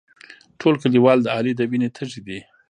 [0.59, 2.39] ټول کلیوال د علي د وینې تږي دي.